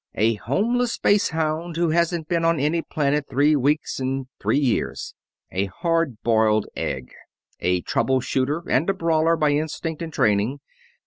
[0.15, 5.13] A homeless spacehound who hasn't been on any planet three weeks in three years.
[5.51, 7.11] A hard boiled egg.
[7.59, 10.59] A trouble shooter and a brawler by instinct and training.